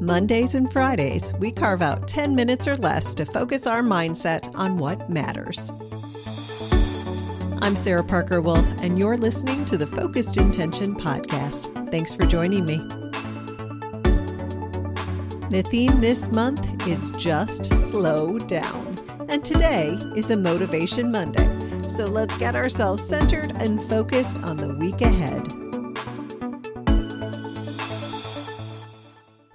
Mondays 0.00 0.54
and 0.54 0.72
Fridays, 0.72 1.34
we 1.34 1.52
carve 1.52 1.82
out 1.82 2.08
10 2.08 2.34
minutes 2.34 2.66
or 2.66 2.74
less 2.76 3.14
to 3.14 3.26
focus 3.26 3.66
our 3.66 3.82
mindset 3.82 4.50
on 4.56 4.78
what 4.78 5.10
matters. 5.10 5.70
I'm 7.60 7.76
Sarah 7.76 8.02
Parker 8.02 8.40
Wolf, 8.40 8.66
and 8.82 8.98
you're 8.98 9.18
listening 9.18 9.66
to 9.66 9.76
the 9.76 9.86
Focused 9.86 10.38
Intention 10.38 10.94
Podcast. 10.96 11.90
Thanks 11.90 12.14
for 12.14 12.24
joining 12.24 12.64
me. 12.64 12.78
The 15.50 15.62
theme 15.68 16.00
this 16.00 16.32
month 16.32 16.86
is 16.88 17.10
Just 17.10 17.66
Slow 17.66 18.38
Down, 18.38 18.96
and 19.28 19.44
today 19.44 19.98
is 20.16 20.30
a 20.30 20.36
Motivation 20.36 21.12
Monday. 21.12 21.58
So 21.82 22.04
let's 22.04 22.38
get 22.38 22.56
ourselves 22.56 23.06
centered 23.06 23.52
and 23.60 23.82
focused 23.82 24.38
on 24.44 24.56
the 24.56 24.74
week 24.76 25.02
ahead. 25.02 25.59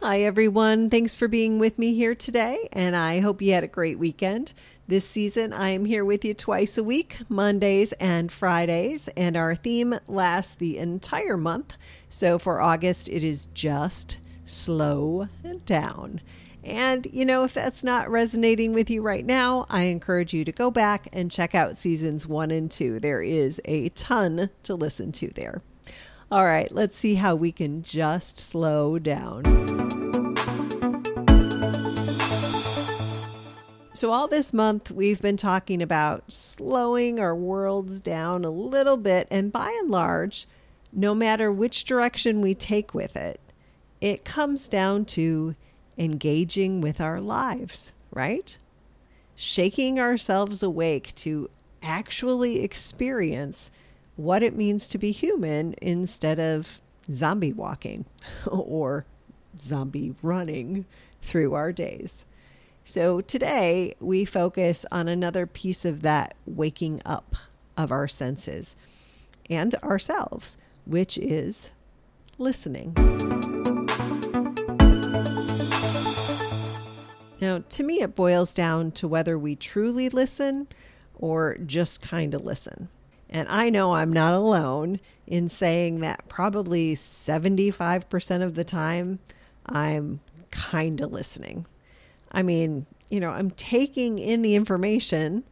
Hi, 0.00 0.22
everyone. 0.22 0.90
Thanks 0.90 1.16
for 1.16 1.26
being 1.26 1.58
with 1.58 1.76
me 1.76 1.92
here 1.92 2.14
today, 2.14 2.68
and 2.72 2.94
I 2.94 3.18
hope 3.18 3.42
you 3.42 3.52
had 3.52 3.64
a 3.64 3.66
great 3.66 3.98
weekend. 3.98 4.52
This 4.86 5.04
season, 5.04 5.52
I 5.52 5.70
am 5.70 5.86
here 5.86 6.04
with 6.04 6.24
you 6.24 6.34
twice 6.34 6.78
a 6.78 6.84
week, 6.84 7.18
Mondays 7.28 7.90
and 7.94 8.30
Fridays, 8.30 9.08
and 9.16 9.36
our 9.36 9.56
theme 9.56 9.96
lasts 10.06 10.54
the 10.54 10.78
entire 10.78 11.36
month. 11.36 11.76
So 12.08 12.38
for 12.38 12.60
August, 12.60 13.08
it 13.08 13.24
is 13.24 13.46
just 13.46 14.18
slow 14.44 15.26
down. 15.66 16.20
And, 16.62 17.08
you 17.12 17.24
know, 17.24 17.42
if 17.42 17.52
that's 17.52 17.82
not 17.82 18.08
resonating 18.08 18.72
with 18.72 18.90
you 18.90 19.02
right 19.02 19.26
now, 19.26 19.66
I 19.68 19.82
encourage 19.84 20.32
you 20.32 20.44
to 20.44 20.52
go 20.52 20.70
back 20.70 21.08
and 21.12 21.28
check 21.28 21.56
out 21.56 21.76
seasons 21.76 22.24
one 22.24 22.52
and 22.52 22.70
two. 22.70 23.00
There 23.00 23.20
is 23.20 23.60
a 23.64 23.88
ton 23.88 24.50
to 24.62 24.76
listen 24.76 25.10
to 25.12 25.26
there. 25.30 25.60
All 26.30 26.44
right, 26.44 26.70
let's 26.70 26.94
see 26.94 27.14
how 27.14 27.34
we 27.34 27.52
can 27.52 27.82
just 27.82 28.38
slow 28.38 28.98
down. 28.98 29.44
So, 33.94 34.12
all 34.12 34.28
this 34.28 34.52
month, 34.52 34.90
we've 34.90 35.22
been 35.22 35.38
talking 35.38 35.80
about 35.80 36.30
slowing 36.30 37.18
our 37.18 37.34
worlds 37.34 38.02
down 38.02 38.44
a 38.44 38.50
little 38.50 38.98
bit. 38.98 39.26
And 39.30 39.50
by 39.50 39.74
and 39.80 39.90
large, 39.90 40.46
no 40.92 41.14
matter 41.14 41.50
which 41.50 41.84
direction 41.84 42.42
we 42.42 42.54
take 42.54 42.92
with 42.92 43.16
it, 43.16 43.40
it 44.02 44.26
comes 44.26 44.68
down 44.68 45.06
to 45.06 45.56
engaging 45.96 46.82
with 46.82 47.00
our 47.00 47.22
lives, 47.22 47.92
right? 48.10 48.58
Shaking 49.34 49.98
ourselves 49.98 50.62
awake 50.62 51.14
to 51.16 51.48
actually 51.82 52.62
experience 52.62 53.70
what 54.18 54.42
it 54.42 54.56
means 54.56 54.88
to 54.88 54.98
be 54.98 55.12
human 55.12 55.76
instead 55.80 56.40
of 56.40 56.82
zombie 57.08 57.52
walking 57.52 58.04
or 58.50 59.06
zombie 59.60 60.12
running 60.22 60.84
through 61.22 61.54
our 61.54 61.72
days. 61.72 62.24
So 62.84 63.20
today 63.20 63.94
we 64.00 64.24
focus 64.24 64.84
on 64.90 65.06
another 65.06 65.46
piece 65.46 65.84
of 65.84 66.02
that 66.02 66.34
waking 66.46 67.00
up 67.06 67.36
of 67.76 67.92
our 67.92 68.08
senses 68.08 68.74
and 69.48 69.76
ourselves, 69.76 70.56
which 70.84 71.16
is 71.16 71.70
listening. 72.38 72.94
Now, 77.40 77.62
to 77.68 77.82
me, 77.84 78.00
it 78.00 78.16
boils 78.16 78.52
down 78.52 78.90
to 78.92 79.06
whether 79.06 79.38
we 79.38 79.54
truly 79.54 80.08
listen 80.08 80.66
or 81.14 81.56
just 81.58 82.02
kind 82.02 82.34
of 82.34 82.44
listen. 82.44 82.88
And 83.30 83.48
I 83.48 83.70
know 83.70 83.94
I'm 83.94 84.12
not 84.12 84.34
alone 84.34 85.00
in 85.26 85.48
saying 85.48 86.00
that 86.00 86.28
probably 86.28 86.94
75% 86.94 88.42
of 88.42 88.54
the 88.54 88.64
time 88.64 89.18
I'm 89.66 90.20
kind 90.50 91.00
of 91.00 91.12
listening. 91.12 91.66
I 92.32 92.42
mean, 92.42 92.86
you 93.10 93.20
know, 93.20 93.30
I'm 93.30 93.50
taking 93.50 94.18
in 94.18 94.42
the 94.42 94.54
information, 94.54 95.44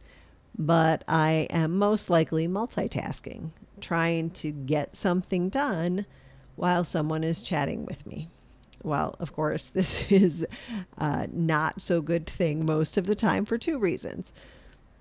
but 0.57 1.03
I 1.07 1.47
am 1.51 1.77
most 1.77 2.09
likely 2.09 2.47
multitasking, 2.47 3.51
trying 3.79 4.31
to 4.31 4.51
get 4.51 4.95
something 4.95 5.49
done 5.49 6.05
while 6.55 6.83
someone 6.83 7.23
is 7.23 7.43
chatting 7.43 7.85
with 7.85 8.07
me. 8.07 8.27
Well, 8.83 9.15
of 9.19 9.33
course, 9.33 9.67
this 9.73 10.11
is 10.11 10.45
not 11.31 11.81
so 11.81 12.01
good 12.01 12.25
thing 12.25 12.65
most 12.65 12.97
of 12.97 13.05
the 13.05 13.15
time 13.15 13.45
for 13.45 13.57
two 13.57 13.77
reasons. 13.77 14.33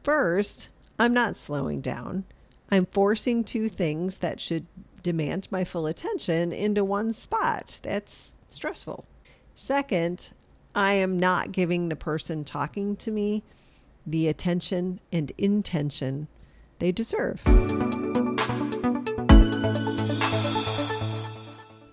First, 0.02 0.68
I'm 0.98 1.14
not 1.14 1.36
slowing 1.36 1.80
down. 1.80 2.24
I'm 2.70 2.86
forcing 2.86 3.44
two 3.44 3.68
things 3.68 4.18
that 4.18 4.40
should 4.40 4.66
demand 5.02 5.48
my 5.50 5.64
full 5.64 5.86
attention 5.86 6.52
into 6.52 6.84
one 6.84 7.12
spot. 7.12 7.78
That's 7.82 8.34
stressful. 8.48 9.06
Second, 9.54 10.30
I 10.74 10.94
am 10.94 11.18
not 11.18 11.52
giving 11.52 11.88
the 11.88 11.96
person 11.96 12.44
talking 12.44 12.96
to 12.96 13.10
me 13.10 13.44
the 14.06 14.28
attention 14.28 15.00
and 15.12 15.32
intention 15.38 16.28
they 16.78 16.92
deserve. 16.92 17.40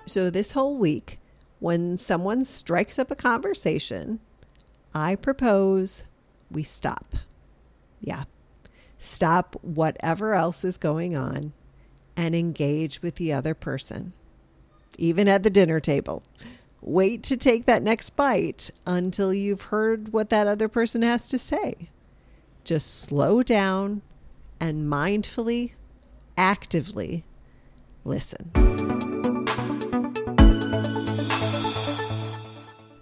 So, 0.06 0.30
this 0.30 0.52
whole 0.52 0.78
week, 0.78 1.20
when 1.60 1.98
someone 1.98 2.44
strikes 2.44 3.00
up 3.00 3.10
a 3.10 3.16
conversation, 3.16 4.20
I 4.94 5.16
propose 5.16 6.04
we 6.52 6.64
stop. 6.64 7.16
Yeah, 8.02 8.26
Stop 9.04 9.58
whatever 9.62 10.34
else 10.34 10.64
is 10.64 10.78
going 10.78 11.14
on 11.14 11.52
and 12.16 12.34
engage 12.34 13.02
with 13.02 13.16
the 13.16 13.34
other 13.34 13.54
person, 13.54 14.14
even 14.98 15.28
at 15.28 15.44
the 15.44 15.50
dinner 15.50 15.82
table. 15.82 16.24
Wait 16.80 17.22
to 17.22 17.36
take 17.36 17.66
that 17.66 17.84
next 17.84 18.12
bite 18.16 18.72
until 18.88 19.34
you've 19.34 19.64
heard 19.64 20.14
what 20.14 20.30
that 20.30 20.48
other 20.48 20.70
person 20.70 21.02
has 21.02 21.28
to 21.28 21.38
say. 21.38 21.90
Just 22.64 22.98
slow 22.98 23.44
down 23.44 24.04
and 24.58 24.90
mindfully, 24.90 25.74
actively 26.38 27.26
listen. 28.06 28.52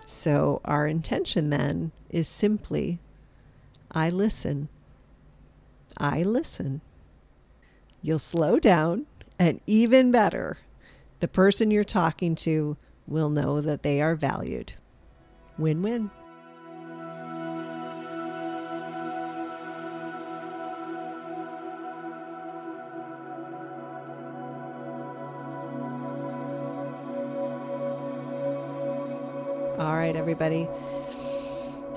So, 0.07 0.62
our 0.66 0.88
intention 0.88 1.51
then 1.51 1.91
is 2.09 2.28
simply 2.28 2.97
I 3.91 4.09
listen. 4.09 4.68
I 5.97 6.24
listen. 6.24 6.81
You'll 8.02 8.19
slow 8.19 8.59
down, 8.59 9.06
and 9.38 9.62
even 9.68 10.12
better, 10.12 10.57
the 11.19 11.28
person 11.28 11.69
you're 11.69 11.84
talking 11.84 12.34
to 12.35 12.78
will 13.07 13.29
know 13.29 13.62
that 13.62 13.84
they 13.84 14.01
are 14.01 14.16
valued. 14.16 14.74
Win 15.57 15.81
win. 15.81 16.09
All 29.78 29.96
right, 29.96 30.16
everybody. 30.16 30.68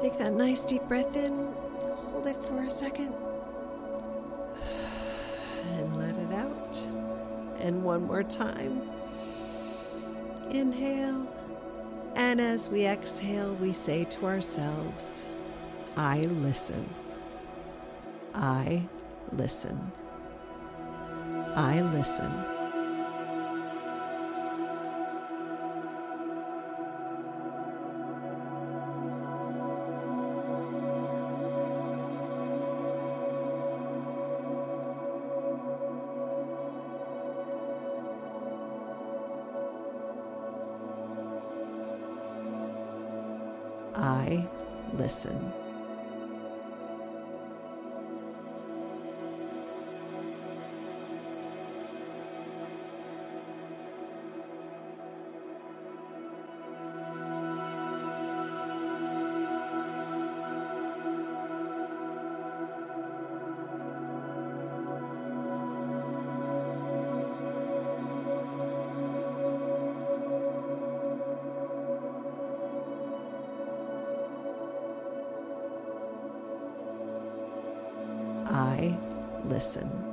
Take 0.01 0.19
that 0.19 0.33
nice 0.35 0.65
deep 0.65 0.83
breath 0.83 1.17
in. 1.17 1.33
Hold 2.13 2.27
it 2.27 2.45
for 2.45 2.63
a 2.63 2.71
second 2.71 3.24
and 5.73 5.97
let 5.97 6.15
it 6.17 6.33
out. 6.33 6.79
And 7.59 7.83
one 7.83 8.07
more 8.07 8.23
time. 8.23 8.83
Inhale. 10.51 11.31
And 12.17 12.41
as 12.41 12.69
we 12.71 12.87
exhale, 12.87 13.55
we 13.57 13.73
say 13.73 14.05
to 14.05 14.27
ourselves, 14.27 15.27
I 15.97 16.21
listen. 16.23 16.89
I 18.35 18.89
listen. 19.33 19.93
I 21.55 21.81
listen. 21.81 22.54
I 43.95 44.49
listen. 44.95 45.64
Listen. 79.49 80.04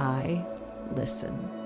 I 0.00 0.42
listen. 0.94 1.59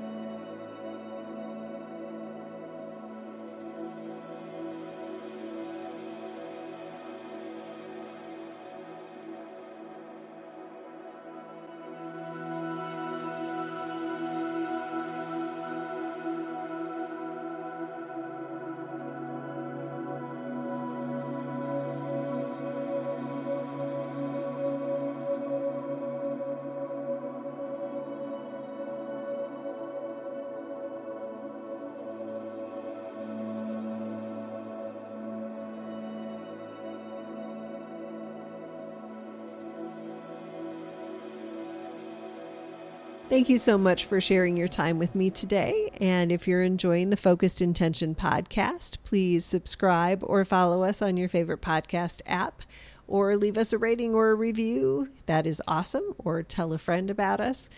Thank 43.29 43.49
you 43.49 43.59
so 43.59 43.79
much 43.79 44.05
for 44.05 44.21
sharing 44.21 44.57
your 44.57 44.69
time 44.69 44.99
with 44.99 45.15
me 45.15 45.31
today. 45.31 45.89
And 45.99 46.31
if 46.31 46.47
you're 46.47 46.63
enjoying 46.63 47.11
the 47.11 47.17
Focused 47.17 47.63
Intention 47.63 48.15
podcast, 48.15 48.99
please 49.03 49.45
subscribe 49.45 50.23
or 50.23 50.45
follow 50.45 50.83
us 50.83 51.01
on 51.01 51.17
your 51.17 51.29
favorite 51.29 51.63
podcast 51.63 52.21
app 52.27 52.63
or 53.09 53.35
leave 53.37 53.57
us 53.59 53.73
a 53.73 53.79
rating 53.79 54.15
or 54.15 54.31
a 54.31 54.35
review. 54.35 55.09
That 55.27 55.47
is 55.47 55.61
awesome. 55.67 56.15
Or 56.19 56.43
tell 56.43 56.73
a 56.73 56.79
friend 56.79 57.11
about 57.11 57.41
us. 57.41 57.69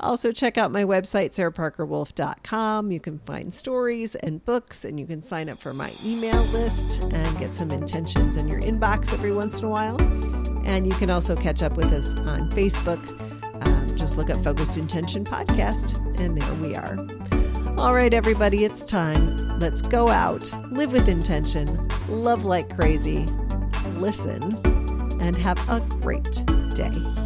Also, 0.00 0.32
check 0.32 0.58
out 0.58 0.72
my 0.72 0.84
website, 0.84 1.30
sarahparkerwolf.com. 1.30 2.90
You 2.90 2.98
can 2.98 3.20
find 3.20 3.54
stories 3.54 4.14
and 4.16 4.44
books, 4.44 4.84
and 4.84 4.98
you 4.98 5.06
can 5.06 5.22
sign 5.22 5.48
up 5.48 5.60
for 5.60 5.72
my 5.72 5.92
email 6.04 6.42
list 6.46 7.04
and 7.12 7.38
get 7.38 7.54
some 7.54 7.70
intentions 7.70 8.36
in 8.36 8.48
your 8.48 8.60
inbox 8.62 9.12
every 9.12 9.32
once 9.32 9.60
in 9.60 9.66
a 9.66 9.70
while. 9.70 10.00
And 10.66 10.86
you 10.86 10.92
can 10.94 11.10
also 11.10 11.36
catch 11.36 11.62
up 11.62 11.76
with 11.76 11.92
us 11.92 12.14
on 12.16 12.50
Facebook. 12.50 13.33
Just 14.04 14.18
look 14.18 14.28
up 14.28 14.36
Focused 14.44 14.76
Intention 14.76 15.24
Podcast, 15.24 16.20
and 16.20 16.36
there 16.36 16.54
we 16.56 16.76
are. 16.76 16.98
All 17.78 17.94
right, 17.94 18.12
everybody, 18.12 18.66
it's 18.66 18.84
time. 18.84 19.34
Let's 19.60 19.80
go 19.80 20.08
out, 20.08 20.54
live 20.70 20.92
with 20.92 21.08
intention, 21.08 21.66
love 22.10 22.44
like 22.44 22.68
crazy, 22.76 23.24
listen, 23.96 24.60
and 25.22 25.34
have 25.36 25.58
a 25.70 25.80
great 26.02 26.44
day. 26.74 27.23